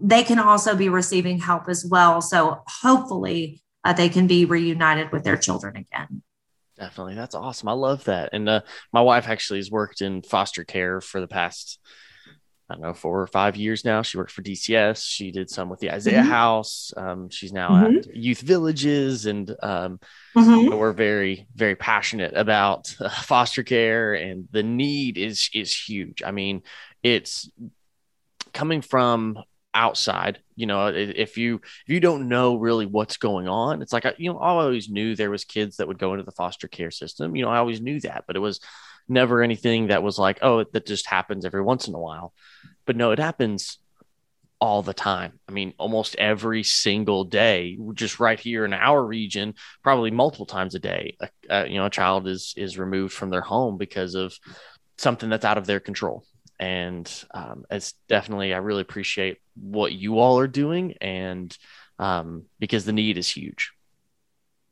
they 0.00 0.22
can 0.22 0.38
also 0.38 0.76
be 0.76 0.88
receiving 0.88 1.38
help 1.38 1.68
as 1.68 1.84
well 1.84 2.22
so 2.22 2.62
hopefully 2.82 3.62
uh, 3.84 3.92
they 3.92 4.08
can 4.08 4.26
be 4.26 4.44
reunited 4.44 5.12
with 5.12 5.24
their 5.24 5.36
children 5.36 5.76
again. 5.76 6.22
Definitely. 6.78 7.16
That's 7.16 7.34
awesome. 7.34 7.68
I 7.68 7.72
love 7.72 8.04
that. 8.04 8.30
And 8.32 8.48
uh, 8.48 8.60
my 8.92 9.00
wife 9.00 9.28
actually 9.28 9.58
has 9.58 9.70
worked 9.70 10.00
in 10.00 10.22
foster 10.22 10.64
care 10.64 11.00
for 11.00 11.20
the 11.20 11.26
past, 11.26 11.80
I 12.70 12.74
don't 12.74 12.82
know, 12.82 12.94
four 12.94 13.20
or 13.20 13.26
five 13.26 13.56
years 13.56 13.84
now. 13.84 14.02
She 14.02 14.16
worked 14.16 14.30
for 14.30 14.42
DCS. 14.42 15.04
She 15.04 15.32
did 15.32 15.50
some 15.50 15.68
with 15.68 15.80
the 15.80 15.90
Isaiah 15.90 16.20
mm-hmm. 16.20 16.30
House. 16.30 16.92
Um, 16.96 17.30
she's 17.30 17.52
now 17.52 17.70
mm-hmm. 17.70 17.96
at 17.96 18.16
Youth 18.16 18.40
Villages. 18.40 19.26
And 19.26 19.50
um, 19.60 19.98
mm-hmm. 20.36 20.76
we're 20.76 20.92
very, 20.92 21.48
very 21.54 21.74
passionate 21.74 22.36
about 22.36 22.94
uh, 23.00 23.08
foster 23.08 23.64
care 23.64 24.14
and 24.14 24.46
the 24.52 24.62
need 24.62 25.18
is, 25.18 25.50
is 25.52 25.74
huge. 25.74 26.22
I 26.22 26.30
mean, 26.30 26.62
it's 27.02 27.50
coming 28.52 28.82
from 28.82 29.40
outside 29.78 30.40
you 30.56 30.66
know 30.66 30.88
if 30.88 31.38
you 31.38 31.60
if 31.62 31.88
you 31.88 32.00
don't 32.00 32.28
know 32.28 32.56
really 32.56 32.84
what's 32.84 33.16
going 33.16 33.46
on 33.46 33.80
it's 33.80 33.92
like 33.92 34.04
you 34.18 34.32
know 34.32 34.38
i 34.38 34.48
always 34.48 34.88
knew 34.88 35.14
there 35.14 35.30
was 35.30 35.44
kids 35.44 35.76
that 35.76 35.86
would 35.86 35.98
go 35.98 36.12
into 36.12 36.24
the 36.24 36.32
foster 36.32 36.66
care 36.66 36.90
system 36.90 37.36
you 37.36 37.44
know 37.44 37.50
i 37.50 37.58
always 37.58 37.80
knew 37.80 38.00
that 38.00 38.24
but 38.26 38.34
it 38.34 38.40
was 38.40 38.60
never 39.08 39.42
anything 39.42 39.88
that 39.88 40.02
was 40.02 40.18
like 40.18 40.38
oh 40.42 40.64
that 40.64 40.86
just 40.86 41.06
happens 41.06 41.44
every 41.44 41.62
once 41.62 41.88
in 41.88 41.94
a 41.94 41.98
while. 41.98 42.32
But 42.84 42.96
no 42.96 43.10
it 43.12 43.18
happens 43.18 43.78
all 44.60 44.82
the 44.82 44.94
time. 44.94 45.38
I 45.48 45.52
mean 45.52 45.72
almost 45.78 46.16
every 46.16 46.62
single 46.62 47.24
day 47.24 47.78
just 47.94 48.20
right 48.20 48.38
here 48.38 48.64
in 48.64 48.72
our 48.74 49.04
region 49.04 49.54
probably 49.82 50.10
multiple 50.10 50.46
times 50.46 50.74
a 50.74 50.78
day 50.78 51.16
uh, 51.48 51.64
you 51.68 51.76
know 51.76 51.86
a 51.86 51.90
child 51.90 52.28
is 52.28 52.54
is 52.56 52.78
removed 52.78 53.14
from 53.14 53.30
their 53.30 53.40
home 53.40 53.78
because 53.78 54.14
of 54.14 54.36
something 54.98 55.30
that's 55.30 55.44
out 55.44 55.58
of 55.58 55.66
their 55.66 55.80
control 55.80 56.24
and 56.58 57.24
um, 57.32 57.64
it's 57.70 57.94
definitely 58.08 58.52
i 58.52 58.58
really 58.58 58.82
appreciate 58.82 59.38
what 59.54 59.92
you 59.92 60.18
all 60.18 60.38
are 60.38 60.48
doing 60.48 60.94
and 61.00 61.56
um, 61.98 62.44
because 62.58 62.84
the 62.84 62.92
need 62.92 63.18
is 63.18 63.28
huge 63.28 63.72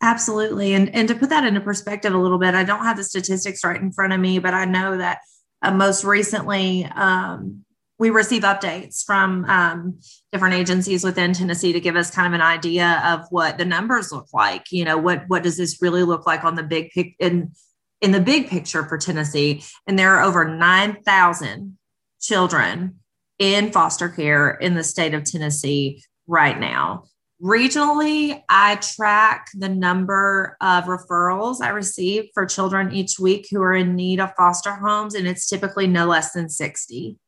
absolutely 0.02 0.74
and 0.74 0.94
and 0.94 1.08
to 1.08 1.14
put 1.14 1.30
that 1.30 1.44
into 1.44 1.60
perspective 1.60 2.14
a 2.14 2.18
little 2.18 2.38
bit 2.38 2.54
i 2.54 2.64
don't 2.64 2.84
have 2.84 2.96
the 2.96 3.04
statistics 3.04 3.64
right 3.64 3.80
in 3.80 3.90
front 3.90 4.12
of 4.12 4.20
me 4.20 4.38
but 4.38 4.54
i 4.54 4.64
know 4.64 4.96
that 4.96 5.18
uh, 5.62 5.70
most 5.70 6.04
recently 6.04 6.84
um, 6.94 7.64
we 7.98 8.10
receive 8.10 8.42
updates 8.42 9.04
from 9.04 9.44
um, 9.46 9.98
different 10.30 10.54
agencies 10.54 11.02
within 11.02 11.32
Tennessee 11.32 11.72
to 11.72 11.80
give 11.80 11.96
us 11.96 12.10
kind 12.10 12.26
of 12.26 12.34
an 12.34 12.46
idea 12.46 13.02
of 13.06 13.26
what 13.30 13.56
the 13.56 13.64
numbers 13.64 14.12
look 14.12 14.28
like. 14.34 14.70
You 14.70 14.84
know, 14.84 14.98
what 14.98 15.24
what 15.28 15.42
does 15.42 15.56
this 15.56 15.80
really 15.80 16.02
look 16.02 16.26
like 16.26 16.44
on 16.44 16.56
the 16.56 16.62
big 16.62 16.90
pic 16.90 17.14
in 17.18 17.52
in 18.00 18.12
the 18.12 18.20
big 18.20 18.48
picture 18.48 18.84
for 18.84 18.98
Tennessee, 18.98 19.64
and 19.86 19.98
there 19.98 20.16
are 20.16 20.22
over 20.22 20.44
9,000 20.44 21.78
children 22.20 23.00
in 23.38 23.72
foster 23.72 24.08
care 24.08 24.50
in 24.50 24.74
the 24.74 24.84
state 24.84 25.14
of 25.14 25.24
Tennessee 25.24 26.02
right 26.26 26.58
now. 26.58 27.04
Regionally, 27.42 28.42
I 28.48 28.76
track 28.76 29.48
the 29.52 29.68
number 29.68 30.56
of 30.60 30.84
referrals 30.84 31.60
I 31.60 31.68
receive 31.68 32.30
for 32.32 32.46
children 32.46 32.92
each 32.92 33.18
week 33.18 33.48
who 33.50 33.60
are 33.60 33.74
in 33.74 33.94
need 33.94 34.20
of 34.20 34.34
foster 34.36 34.74
homes, 34.74 35.14
and 35.14 35.28
it's 35.28 35.46
typically 35.46 35.86
no 35.86 36.06
less 36.06 36.32
than 36.32 36.48
60. 36.48 37.18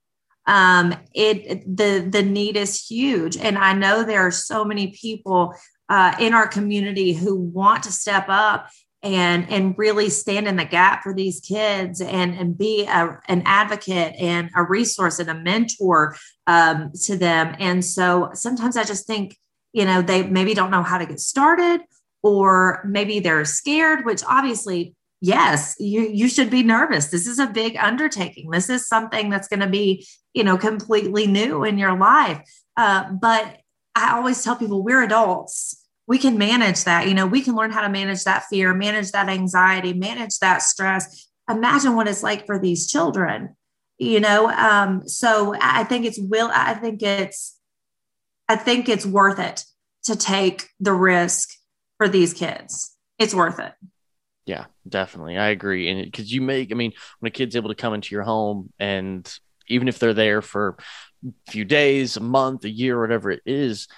Um, 0.46 0.94
it 1.14 1.76
the 1.76 2.08
the 2.10 2.22
need 2.22 2.56
is 2.56 2.86
huge, 2.86 3.36
and 3.36 3.58
I 3.58 3.74
know 3.74 4.02
there 4.02 4.26
are 4.26 4.30
so 4.30 4.64
many 4.64 4.88
people 4.92 5.54
uh, 5.90 6.14
in 6.18 6.32
our 6.32 6.48
community 6.48 7.12
who 7.12 7.36
want 7.36 7.82
to 7.82 7.92
step 7.92 8.26
up 8.28 8.70
and 9.02 9.48
and 9.48 9.76
really 9.78 10.10
stand 10.10 10.48
in 10.48 10.56
the 10.56 10.64
gap 10.64 11.02
for 11.02 11.14
these 11.14 11.40
kids 11.40 12.00
and 12.00 12.34
and 12.34 12.58
be 12.58 12.84
a, 12.84 13.20
an 13.28 13.42
advocate 13.44 14.14
and 14.18 14.50
a 14.56 14.64
resource 14.64 15.18
and 15.18 15.30
a 15.30 15.34
mentor 15.34 16.16
um, 16.46 16.90
to 17.04 17.16
them. 17.16 17.54
And 17.58 17.84
so 17.84 18.30
sometimes 18.34 18.76
i 18.76 18.84
just 18.84 19.06
think 19.06 19.36
you 19.72 19.84
know 19.84 20.02
they 20.02 20.24
maybe 20.24 20.54
don't 20.54 20.70
know 20.70 20.82
how 20.82 20.98
to 20.98 21.06
get 21.06 21.20
started 21.20 21.80
or 22.22 22.82
maybe 22.84 23.20
they're 23.20 23.44
scared 23.44 24.04
which 24.04 24.22
obviously 24.26 24.94
yes 25.20 25.76
you 25.78 26.02
you 26.02 26.28
should 26.28 26.50
be 26.50 26.62
nervous. 26.62 27.06
This 27.06 27.26
is 27.26 27.38
a 27.38 27.46
big 27.46 27.76
undertaking. 27.76 28.50
This 28.50 28.68
is 28.68 28.88
something 28.88 29.30
that's 29.30 29.48
going 29.48 29.60
to 29.60 29.68
be 29.68 30.06
you 30.34 30.42
know 30.42 30.58
completely 30.58 31.26
new 31.26 31.62
in 31.62 31.78
your 31.78 31.96
life. 31.96 32.40
Uh, 32.76 33.12
but 33.12 33.58
i 33.94 34.16
always 34.16 34.42
tell 34.42 34.56
people 34.56 34.82
we're 34.82 35.02
adults 35.02 35.87
we 36.08 36.18
can 36.18 36.38
manage 36.38 36.84
that. 36.84 37.06
You 37.06 37.14
know, 37.14 37.26
we 37.26 37.42
can 37.42 37.54
learn 37.54 37.70
how 37.70 37.82
to 37.82 37.88
manage 37.90 38.24
that 38.24 38.44
fear, 38.44 38.74
manage 38.74 39.12
that 39.12 39.28
anxiety, 39.28 39.92
manage 39.92 40.38
that 40.38 40.62
stress. 40.62 41.28
Imagine 41.48 41.94
what 41.94 42.08
it's 42.08 42.22
like 42.22 42.46
for 42.46 42.58
these 42.58 42.90
children, 42.90 43.54
you 43.98 44.18
know. 44.18 44.48
Um, 44.48 45.06
so 45.06 45.54
I 45.60 45.84
think 45.84 46.06
it's 46.06 46.18
will, 46.18 46.50
I 46.52 46.74
think 46.74 47.02
it's, 47.02 47.60
I 48.48 48.56
think 48.56 48.88
it's 48.88 49.04
worth 49.04 49.38
it 49.38 49.64
to 50.04 50.16
take 50.16 50.68
the 50.80 50.94
risk 50.94 51.50
for 51.98 52.08
these 52.08 52.32
kids. 52.32 52.96
It's 53.18 53.34
worth 53.34 53.58
it. 53.58 53.74
Yeah, 54.46 54.64
definitely. 54.88 55.36
I 55.36 55.48
agree. 55.48 55.90
And 55.90 56.02
because 56.10 56.32
you 56.32 56.40
make, 56.40 56.72
I 56.72 56.74
mean, 56.74 56.94
when 57.20 57.28
a 57.28 57.30
kid's 57.30 57.54
able 57.54 57.68
to 57.68 57.74
come 57.74 57.92
into 57.92 58.14
your 58.14 58.24
home 58.24 58.72
and 58.78 59.30
even 59.66 59.88
if 59.88 59.98
they're 59.98 60.14
there 60.14 60.40
for 60.40 60.78
a 61.26 61.50
few 61.50 61.66
days, 61.66 62.16
a 62.16 62.20
month, 62.20 62.64
a 62.64 62.70
year, 62.70 62.98
whatever 62.98 63.30
it 63.30 63.42
is, 63.44 63.88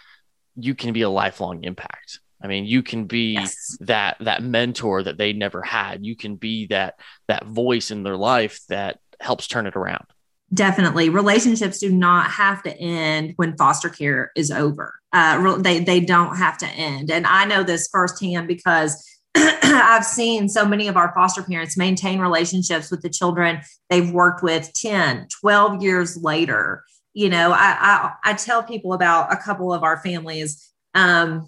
you 0.64 0.74
can 0.74 0.92
be 0.92 1.02
a 1.02 1.10
lifelong 1.10 1.64
impact. 1.64 2.20
I 2.42 2.46
mean, 2.46 2.64
you 2.64 2.82
can 2.82 3.04
be 3.04 3.34
yes. 3.34 3.76
that 3.80 4.16
that 4.20 4.42
mentor 4.42 5.02
that 5.02 5.18
they 5.18 5.32
never 5.32 5.62
had. 5.62 6.04
You 6.04 6.16
can 6.16 6.36
be 6.36 6.66
that 6.68 6.98
that 7.28 7.46
voice 7.46 7.90
in 7.90 8.02
their 8.02 8.16
life 8.16 8.60
that 8.68 8.98
helps 9.20 9.46
turn 9.46 9.66
it 9.66 9.76
around. 9.76 10.06
Definitely, 10.52 11.10
relationships 11.10 11.78
do 11.78 11.92
not 11.92 12.30
have 12.30 12.62
to 12.64 12.76
end 12.76 13.34
when 13.36 13.56
foster 13.56 13.88
care 13.88 14.32
is 14.34 14.50
over. 14.50 14.94
Uh, 15.12 15.58
they 15.58 15.80
they 15.80 16.00
don't 16.00 16.36
have 16.36 16.56
to 16.58 16.66
end, 16.66 17.10
and 17.10 17.26
I 17.26 17.44
know 17.44 17.62
this 17.62 17.88
firsthand 17.92 18.48
because 18.48 19.06
I've 19.36 20.04
seen 20.04 20.48
so 20.48 20.64
many 20.64 20.88
of 20.88 20.96
our 20.96 21.12
foster 21.14 21.42
parents 21.42 21.76
maintain 21.76 22.20
relationships 22.20 22.90
with 22.90 23.02
the 23.02 23.10
children 23.10 23.60
they've 23.88 24.10
worked 24.10 24.42
with 24.42 24.72
10, 24.72 25.28
12 25.40 25.82
years 25.82 26.16
later 26.16 26.82
you 27.12 27.28
know, 27.28 27.52
I, 27.52 28.12
I, 28.24 28.30
I 28.30 28.34
tell 28.34 28.62
people 28.62 28.92
about 28.92 29.32
a 29.32 29.36
couple 29.36 29.72
of 29.72 29.82
our 29.82 29.98
families. 29.98 30.70
Um, 30.94 31.46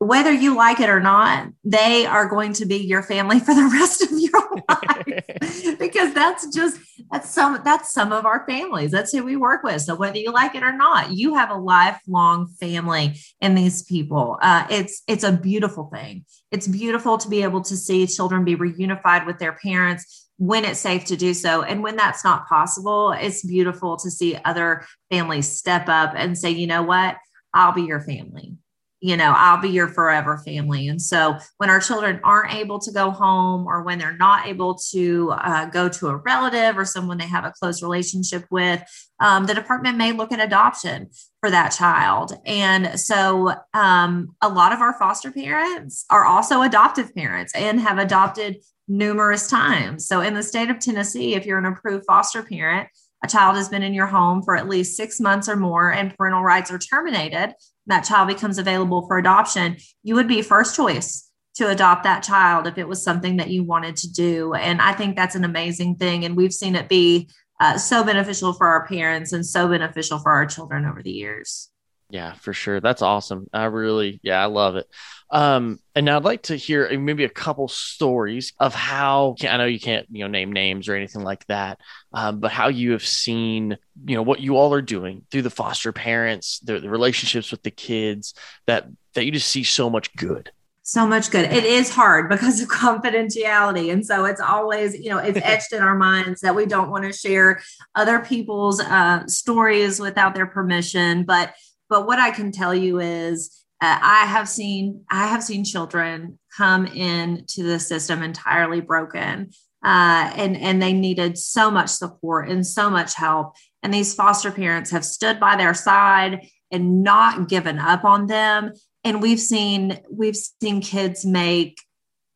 whether 0.00 0.32
you 0.32 0.56
like 0.56 0.78
it 0.78 0.88
or 0.88 1.00
not, 1.00 1.48
they 1.64 2.06
are 2.06 2.28
going 2.28 2.52
to 2.52 2.66
be 2.66 2.76
your 2.76 3.02
family 3.02 3.40
for 3.40 3.52
the 3.52 3.68
rest 3.72 4.02
of 4.02 4.10
your 4.12 4.62
life 4.68 5.78
because 5.78 6.14
that's 6.14 6.54
just 6.54 6.78
that's 7.10 7.30
some 7.30 7.60
that's 7.64 7.92
some 7.92 8.12
of 8.12 8.24
our 8.24 8.46
families. 8.46 8.92
That's 8.92 9.12
who 9.12 9.24
we 9.24 9.36
work 9.36 9.64
with. 9.64 9.82
So 9.82 9.96
whether 9.96 10.18
you 10.18 10.32
like 10.32 10.54
it 10.54 10.62
or 10.62 10.72
not, 10.72 11.12
you 11.12 11.34
have 11.34 11.50
a 11.50 11.56
lifelong 11.56 12.46
family 12.60 13.18
in 13.40 13.56
these 13.56 13.82
people. 13.82 14.38
Uh, 14.40 14.66
it's 14.70 15.02
it's 15.08 15.24
a 15.24 15.32
beautiful 15.32 15.90
thing. 15.92 16.24
It's 16.52 16.68
beautiful 16.68 17.18
to 17.18 17.28
be 17.28 17.42
able 17.42 17.62
to 17.62 17.76
see 17.76 18.06
children 18.06 18.44
be 18.44 18.56
reunified 18.56 19.26
with 19.26 19.38
their 19.38 19.54
parents 19.54 20.27
when 20.38 20.64
it's 20.64 20.80
safe 20.80 21.04
to 21.06 21.16
do 21.16 21.34
so. 21.34 21.62
And 21.62 21.82
when 21.82 21.96
that's 21.96 22.24
not 22.24 22.48
possible, 22.48 23.12
it's 23.12 23.44
beautiful 23.44 23.96
to 23.98 24.10
see 24.10 24.38
other 24.44 24.84
families 25.10 25.50
step 25.50 25.88
up 25.88 26.14
and 26.16 26.38
say, 26.38 26.50
you 26.50 26.66
know 26.66 26.82
what, 26.82 27.16
I'll 27.52 27.72
be 27.72 27.82
your 27.82 28.00
family. 28.00 28.54
You 29.00 29.16
know, 29.16 29.32
I'll 29.36 29.60
be 29.60 29.68
your 29.68 29.88
forever 29.88 30.38
family. 30.38 30.88
And 30.88 31.00
so 31.00 31.36
when 31.58 31.70
our 31.70 31.78
children 31.80 32.20
aren't 32.24 32.54
able 32.54 32.80
to 32.80 32.90
go 32.90 33.10
home 33.10 33.66
or 33.66 33.84
when 33.84 33.98
they're 33.98 34.16
not 34.16 34.46
able 34.48 34.76
to 34.90 35.30
uh, 35.32 35.66
go 35.66 35.88
to 35.88 36.08
a 36.08 36.16
relative 36.16 36.76
or 36.76 36.84
someone 36.84 37.18
they 37.18 37.26
have 37.26 37.44
a 37.44 37.52
close 37.60 37.80
relationship 37.80 38.44
with, 38.50 38.82
um, 39.20 39.46
the 39.46 39.54
department 39.54 39.98
may 39.98 40.10
look 40.12 40.32
at 40.32 40.40
adoption 40.40 41.10
for 41.40 41.50
that 41.50 41.70
child. 41.70 42.32
And 42.44 42.98
so 42.98 43.52
um, 43.74 44.34
a 44.42 44.48
lot 44.48 44.72
of 44.72 44.80
our 44.80 44.98
foster 44.98 45.30
parents 45.30 46.04
are 46.10 46.24
also 46.24 46.62
adoptive 46.62 47.14
parents 47.14 47.54
and 47.54 47.80
have 47.80 47.98
adopted 47.98 48.56
numerous 48.88 49.48
times. 49.48 50.06
So, 50.06 50.20
in 50.20 50.34
the 50.34 50.42
state 50.42 50.70
of 50.70 50.78
Tennessee, 50.78 51.34
if 51.34 51.46
you're 51.46 51.58
an 51.58 51.66
approved 51.66 52.06
foster 52.06 52.42
parent, 52.42 52.88
a 53.22 53.28
child 53.28 53.56
has 53.56 53.68
been 53.68 53.82
in 53.82 53.94
your 53.94 54.06
home 54.06 54.42
for 54.42 54.56
at 54.56 54.68
least 54.68 54.96
six 54.96 55.20
months 55.20 55.48
or 55.48 55.56
more, 55.56 55.92
and 55.92 56.16
parental 56.16 56.42
rights 56.42 56.70
are 56.70 56.78
terminated, 56.78 57.54
that 57.86 58.04
child 58.04 58.28
becomes 58.28 58.58
available 58.58 59.06
for 59.06 59.18
adoption, 59.18 59.76
you 60.02 60.14
would 60.14 60.28
be 60.28 60.42
first 60.42 60.74
choice 60.74 61.30
to 61.56 61.68
adopt 61.68 62.04
that 62.04 62.22
child 62.22 62.66
if 62.66 62.78
it 62.78 62.86
was 62.86 63.02
something 63.02 63.36
that 63.38 63.50
you 63.50 63.64
wanted 63.64 63.96
to 63.96 64.12
do. 64.12 64.54
And 64.54 64.80
I 64.80 64.92
think 64.92 65.16
that's 65.16 65.34
an 65.34 65.44
amazing 65.44 65.96
thing. 65.96 66.24
And 66.24 66.36
we've 66.36 66.52
seen 66.52 66.76
it 66.76 66.88
be 66.88 67.28
uh, 67.60 67.78
so 67.78 68.04
beneficial 68.04 68.52
for 68.52 68.66
our 68.66 68.86
parents 68.86 69.32
and 69.32 69.44
so 69.44 69.68
beneficial 69.68 70.18
for 70.18 70.32
our 70.32 70.46
children 70.46 70.84
over 70.84 71.02
the 71.02 71.10
years. 71.10 71.70
Yeah, 72.10 72.32
for 72.34 72.54
sure. 72.54 72.80
That's 72.80 73.02
awesome. 73.02 73.48
I 73.52 73.64
really, 73.64 74.18
yeah, 74.22 74.42
I 74.42 74.46
love 74.46 74.76
it. 74.76 74.86
Um, 75.30 75.78
and 75.94 76.06
now 76.06 76.16
I'd 76.16 76.24
like 76.24 76.44
to 76.44 76.56
hear 76.56 76.88
uh, 76.90 76.96
maybe 76.96 77.24
a 77.24 77.28
couple 77.28 77.68
stories 77.68 78.54
of 78.58 78.74
how 78.74 79.36
I 79.42 79.58
know 79.58 79.66
you 79.66 79.78
can't, 79.78 80.06
you 80.10 80.24
know, 80.24 80.28
name 80.28 80.50
names 80.50 80.88
or 80.88 80.94
anything 80.94 81.22
like 81.22 81.44
that, 81.48 81.78
um, 82.14 82.40
but 82.40 82.50
how 82.50 82.68
you 82.68 82.92
have 82.92 83.04
seen, 83.06 83.76
you 84.06 84.16
know, 84.16 84.22
what 84.22 84.40
you 84.40 84.56
all 84.56 84.72
are 84.72 84.80
doing 84.80 85.26
through 85.30 85.42
the 85.42 85.50
foster 85.50 85.92
parents, 85.92 86.60
the, 86.60 86.80
the 86.80 86.88
relationships 86.88 87.50
with 87.50 87.62
the 87.62 87.70
kids 87.70 88.32
that 88.66 88.86
that 89.12 89.26
you 89.26 89.32
just 89.32 89.48
see 89.48 89.64
so 89.64 89.90
much 89.90 90.14
good 90.16 90.50
so 90.88 91.06
much 91.06 91.30
good. 91.30 91.52
It 91.52 91.64
is 91.64 91.90
hard 91.90 92.30
because 92.30 92.62
of 92.62 92.68
confidentiality. 92.70 93.92
And 93.92 94.04
so 94.06 94.24
it's 94.24 94.40
always, 94.40 94.98
you 94.98 95.10
know, 95.10 95.18
it's 95.18 95.38
etched 95.42 95.74
in 95.74 95.82
our 95.82 95.94
minds 95.94 96.40
that 96.40 96.54
we 96.54 96.64
don't 96.64 96.90
want 96.90 97.04
to 97.04 97.12
share 97.12 97.60
other 97.94 98.20
people's 98.20 98.80
uh, 98.80 99.26
stories 99.26 100.00
without 100.00 100.34
their 100.34 100.46
permission. 100.46 101.24
But 101.24 101.52
but 101.90 102.06
what 102.06 102.18
I 102.18 102.30
can 102.30 102.52
tell 102.52 102.74
you 102.74 103.00
is 103.00 103.64
uh, 103.82 103.98
I 104.00 104.24
have 104.24 104.48
seen 104.48 105.04
I 105.10 105.26
have 105.26 105.44
seen 105.44 105.62
children 105.62 106.38
come 106.56 106.86
into 106.86 107.64
the 107.64 107.78
system 107.78 108.22
entirely 108.22 108.80
broken, 108.80 109.50
uh, 109.84 110.32
and 110.34 110.56
and 110.56 110.80
they 110.80 110.94
needed 110.94 111.36
so 111.36 111.70
much 111.70 111.90
support 111.90 112.48
and 112.48 112.66
so 112.66 112.88
much 112.88 113.14
help. 113.14 113.56
And 113.82 113.92
these 113.92 114.14
foster 114.14 114.50
parents 114.50 114.90
have 114.90 115.04
stood 115.04 115.38
by 115.38 115.56
their 115.56 115.74
side 115.74 116.48
and 116.70 117.02
not 117.02 117.48
given 117.48 117.78
up 117.78 118.04
on 118.04 118.26
them. 118.26 118.72
And 119.04 119.22
we've 119.22 119.40
seen 119.40 120.00
we've 120.10 120.36
seen 120.36 120.80
kids 120.80 121.24
make 121.24 121.80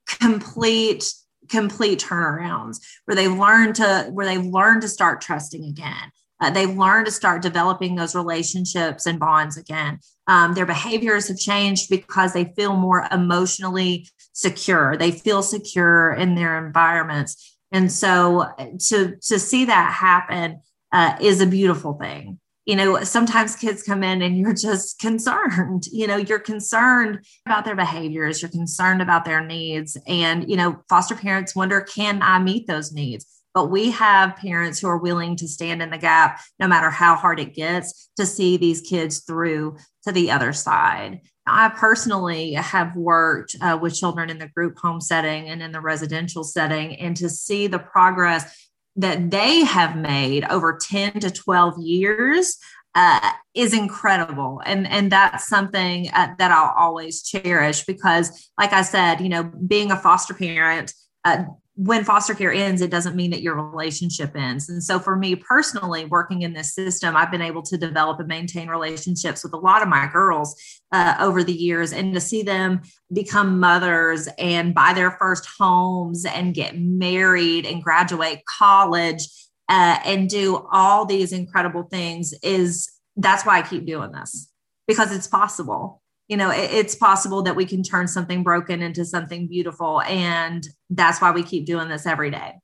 complete 0.06 1.12
complete 1.48 2.00
turnarounds 2.00 2.78
where 3.04 3.16
they 3.16 3.28
learn 3.28 3.72
to 3.74 4.08
where 4.12 4.26
they 4.26 4.38
learn 4.38 4.80
to 4.80 4.88
start 4.88 5.20
trusting 5.20 5.64
again 5.64 6.12
Uh, 6.42 6.50
they 6.50 6.66
learn 6.66 7.04
to 7.04 7.10
start 7.10 7.40
developing 7.40 7.94
those 7.94 8.16
relationships 8.16 9.06
and 9.06 9.20
bonds 9.20 9.56
again. 9.56 10.00
Um, 10.26 10.54
their 10.54 10.66
behaviors 10.66 11.28
have 11.28 11.38
changed 11.38 11.88
because 11.88 12.32
they 12.32 12.52
feel 12.56 12.74
more 12.74 13.06
emotionally 13.12 14.08
secure. 14.32 14.96
They 14.96 15.12
feel 15.12 15.42
secure 15.42 16.12
in 16.12 16.34
their 16.34 16.66
environments. 16.66 17.56
And 17.70 17.92
so 17.92 18.48
to, 18.88 19.16
to 19.28 19.38
see 19.38 19.66
that 19.66 19.92
happen 19.92 20.60
uh, 20.90 21.16
is 21.20 21.40
a 21.40 21.46
beautiful 21.46 21.94
thing. 21.94 22.40
You 22.64 22.76
know, 22.76 23.02
sometimes 23.02 23.56
kids 23.56 23.82
come 23.82 24.04
in 24.04 24.22
and 24.22 24.38
you're 24.38 24.54
just 24.54 25.00
concerned. 25.00 25.84
You 25.90 26.06
know, 26.06 26.16
you're 26.16 26.38
concerned 26.38 27.24
about 27.44 27.64
their 27.64 27.74
behaviors, 27.74 28.40
you're 28.40 28.50
concerned 28.50 29.02
about 29.02 29.24
their 29.24 29.44
needs. 29.44 29.96
And, 30.06 30.48
you 30.48 30.56
know, 30.56 30.80
foster 30.88 31.16
parents 31.16 31.56
wonder, 31.56 31.80
can 31.80 32.22
I 32.22 32.38
meet 32.38 32.68
those 32.68 32.92
needs? 32.92 33.26
But 33.54 33.70
we 33.70 33.90
have 33.90 34.36
parents 34.36 34.78
who 34.78 34.88
are 34.88 34.96
willing 34.96 35.36
to 35.36 35.48
stand 35.48 35.82
in 35.82 35.90
the 35.90 35.98
gap, 35.98 36.40
no 36.58 36.66
matter 36.66 36.88
how 36.88 37.16
hard 37.16 37.38
it 37.38 37.54
gets, 37.54 38.10
to 38.16 38.24
see 38.24 38.56
these 38.56 38.80
kids 38.80 39.20
through 39.20 39.76
to 40.06 40.12
the 40.12 40.30
other 40.30 40.52
side. 40.52 41.20
I 41.46 41.70
personally 41.70 42.52
have 42.52 42.94
worked 42.94 43.56
uh, 43.60 43.78
with 43.80 43.96
children 43.96 44.30
in 44.30 44.38
the 44.38 44.48
group 44.48 44.78
home 44.78 45.00
setting 45.00 45.48
and 45.48 45.60
in 45.60 45.72
the 45.72 45.80
residential 45.80 46.44
setting, 46.44 46.96
and 46.96 47.16
to 47.16 47.28
see 47.28 47.66
the 47.66 47.80
progress 47.80 48.61
that 48.96 49.30
they 49.30 49.64
have 49.64 49.96
made 49.96 50.44
over 50.44 50.78
10 50.80 51.20
to 51.20 51.30
12 51.30 51.74
years 51.78 52.58
uh, 52.94 53.32
is 53.54 53.72
incredible. 53.72 54.60
And 54.66 54.86
and 54.86 55.10
that's 55.10 55.46
something 55.46 56.10
uh, 56.12 56.34
that 56.38 56.50
i'll 56.50 56.74
always 56.76 57.22
cherish 57.22 57.84
because 57.84 58.50
like 58.58 58.72
i 58.72 58.82
said 58.82 59.20
you 59.20 59.28
know 59.28 59.44
being 59.44 59.90
a 59.90 59.96
foster 59.96 60.34
parent 60.34 60.92
uh, 61.24 61.44
when 61.74 62.04
foster 62.04 62.34
care 62.34 62.52
ends, 62.52 62.82
it 62.82 62.90
doesn't 62.90 63.16
mean 63.16 63.30
that 63.30 63.40
your 63.40 63.54
relationship 63.54 64.36
ends. 64.36 64.68
And 64.68 64.82
so, 64.82 64.98
for 64.98 65.16
me 65.16 65.36
personally, 65.36 66.04
working 66.04 66.42
in 66.42 66.52
this 66.52 66.74
system, 66.74 67.16
I've 67.16 67.30
been 67.30 67.40
able 67.40 67.62
to 67.62 67.78
develop 67.78 68.18
and 68.18 68.28
maintain 68.28 68.68
relationships 68.68 69.42
with 69.42 69.54
a 69.54 69.58
lot 69.58 69.80
of 69.82 69.88
my 69.88 70.06
girls 70.12 70.54
uh, 70.92 71.16
over 71.18 71.42
the 71.42 71.52
years, 71.52 71.92
and 71.92 72.12
to 72.12 72.20
see 72.20 72.42
them 72.42 72.82
become 73.12 73.58
mothers 73.58 74.28
and 74.38 74.74
buy 74.74 74.92
their 74.92 75.12
first 75.12 75.48
homes 75.58 76.26
and 76.26 76.54
get 76.54 76.78
married 76.78 77.64
and 77.64 77.82
graduate 77.82 78.44
college 78.44 79.26
uh, 79.70 79.98
and 80.04 80.28
do 80.28 80.66
all 80.70 81.06
these 81.06 81.32
incredible 81.32 81.84
things 81.84 82.34
is 82.42 82.90
that's 83.16 83.46
why 83.46 83.58
I 83.58 83.62
keep 83.62 83.86
doing 83.86 84.12
this 84.12 84.50
because 84.86 85.14
it's 85.14 85.26
possible 85.26 86.01
you 86.28 86.36
know 86.36 86.50
it, 86.50 86.70
it's 86.72 86.94
possible 86.94 87.42
that 87.42 87.56
we 87.56 87.64
can 87.64 87.82
turn 87.82 88.08
something 88.08 88.42
broken 88.42 88.82
into 88.82 89.04
something 89.04 89.46
beautiful 89.48 90.00
and 90.02 90.68
that's 90.90 91.20
why 91.20 91.30
we 91.30 91.42
keep 91.42 91.66
doing 91.66 91.88
this 91.88 92.06
every 92.06 92.30
day 92.30 92.54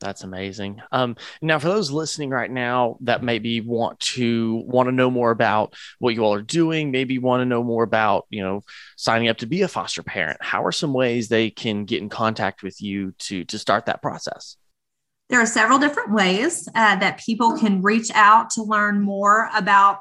that's 0.00 0.22
amazing. 0.22 0.80
Um, 0.92 1.16
now, 1.42 1.58
for 1.58 1.68
those 1.68 1.90
listening 1.90 2.30
right 2.30 2.50
now 2.50 2.98
that 3.00 3.22
maybe 3.22 3.60
want 3.60 3.98
to 4.00 4.62
want 4.66 4.86
to 4.86 4.92
know 4.92 5.10
more 5.10 5.30
about 5.30 5.74
what 5.98 6.14
you 6.14 6.24
all 6.24 6.34
are 6.34 6.42
doing, 6.42 6.90
maybe 6.90 7.18
want 7.18 7.40
to 7.40 7.44
know 7.44 7.64
more 7.64 7.82
about 7.82 8.26
you 8.30 8.42
know 8.42 8.62
signing 8.96 9.28
up 9.28 9.38
to 9.38 9.46
be 9.46 9.62
a 9.62 9.68
foster 9.68 10.02
parent, 10.02 10.38
how 10.40 10.64
are 10.64 10.72
some 10.72 10.92
ways 10.92 11.28
they 11.28 11.50
can 11.50 11.84
get 11.84 12.00
in 12.00 12.08
contact 12.08 12.62
with 12.62 12.80
you 12.80 13.12
to 13.18 13.44
to 13.46 13.58
start 13.58 13.86
that 13.86 14.02
process? 14.02 14.56
There 15.30 15.40
are 15.40 15.46
several 15.46 15.78
different 15.78 16.12
ways 16.12 16.68
uh, 16.74 16.96
that 16.96 17.18
people 17.18 17.58
can 17.58 17.82
reach 17.82 18.10
out 18.14 18.50
to 18.50 18.62
learn 18.62 19.02
more 19.02 19.50
about 19.54 19.98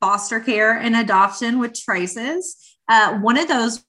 foster 0.00 0.40
care 0.40 0.78
and 0.78 0.96
adoption 0.96 1.58
with 1.58 1.74
Traces. 1.74 2.56
Uh, 2.88 3.18
one 3.18 3.38
of 3.38 3.48
those 3.48 3.84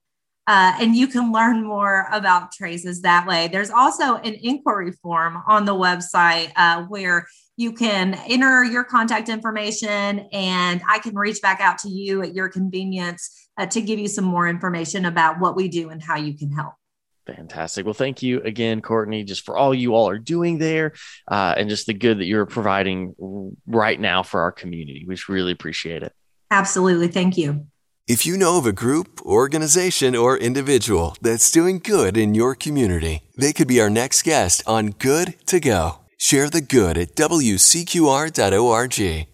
Uh, 0.45 0.75
and 0.79 0.95
you 0.95 1.07
can 1.07 1.31
learn 1.31 1.63
more 1.63 2.07
about 2.11 2.51
traces 2.51 3.01
that 3.01 3.25
way. 3.25 3.47
There's 3.47 3.69
also 3.69 4.15
an 4.17 4.35
inquiry 4.41 4.91
form 4.91 5.41
on 5.47 5.65
the 5.65 5.73
website 5.73 6.51
uh, 6.57 6.83
where 6.83 7.27
you 7.55 7.71
can 7.71 8.15
enter 8.27 8.63
your 8.63 8.83
contact 8.83 9.29
information 9.29 10.27
and 10.31 10.81
I 10.89 10.99
can 10.99 11.15
reach 11.15 11.41
back 11.41 11.61
out 11.61 11.77
to 11.79 11.89
you 11.89 12.21
at 12.23 12.33
your 12.33 12.49
convenience 12.49 13.49
uh, 13.57 13.67
to 13.67 13.81
give 13.81 13.99
you 13.99 14.07
some 14.07 14.25
more 14.25 14.47
information 14.47 15.05
about 15.05 15.39
what 15.39 15.55
we 15.55 15.67
do 15.67 15.89
and 15.89 16.01
how 16.01 16.17
you 16.17 16.35
can 16.37 16.51
help. 16.51 16.73
Fantastic. 17.25 17.85
Well, 17.85 17.93
thank 17.93 18.21
you 18.21 18.41
again, 18.41 18.81
Courtney, 18.81 19.23
just 19.23 19.45
for 19.45 19.55
all 19.55 19.73
you 19.73 19.95
all 19.95 20.09
are 20.09 20.19
doing 20.19 20.57
there 20.57 20.93
uh, 21.29 21.55
and 21.57 21.69
just 21.69 21.87
the 21.87 21.93
good 21.93 22.19
that 22.19 22.25
you're 22.25 22.45
providing 22.45 23.15
right 23.65 23.99
now 23.99 24.23
for 24.23 24.41
our 24.41 24.51
community. 24.51 25.05
We 25.07 25.15
really 25.29 25.53
appreciate 25.53 26.03
it. 26.03 26.11
Absolutely. 26.51 27.07
Thank 27.07 27.37
you. 27.37 27.67
If 28.05 28.25
you 28.25 28.35
know 28.35 28.57
of 28.57 28.65
a 28.65 28.73
group, 28.73 29.21
organization, 29.25 30.13
or 30.13 30.37
individual 30.37 31.15
that's 31.21 31.49
doing 31.49 31.79
good 31.79 32.17
in 32.17 32.35
your 32.35 32.53
community, 32.53 33.21
they 33.37 33.53
could 33.53 33.69
be 33.69 33.79
our 33.79 33.89
next 33.89 34.23
guest 34.23 34.61
on 34.67 34.89
Good 34.89 35.35
to 35.47 35.61
Go. 35.61 35.99
Share 36.17 36.49
the 36.49 36.59
good 36.59 36.97
at 36.97 37.15
WCQR.org. 37.15 39.27